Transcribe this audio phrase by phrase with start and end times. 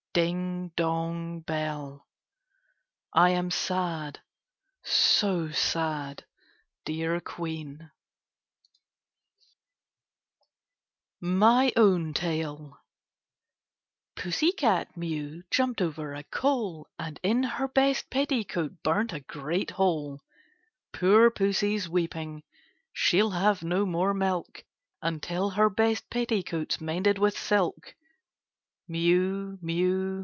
[0.13, 2.05] Ding, dong, bell!
[3.13, 4.19] I am sad,
[4.83, 6.25] so sad,
[6.83, 7.89] dear Queen!
[11.21, 12.81] 68 KITTENS AND CATS MY OWN TALE
[14.17, 19.71] Pussy cat Mew jumped over a coal, And in her best petticoat burnt a great
[19.71, 20.19] hole.
[20.91, 22.43] Poor Pussy's weeping,
[22.91, 24.65] she'll have no more milk
[25.01, 27.95] Until her best petticoat 's mended with silk.
[28.87, 29.57] Mew!
[29.61, 30.19] mew!